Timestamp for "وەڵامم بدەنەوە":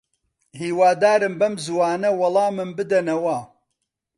2.19-3.37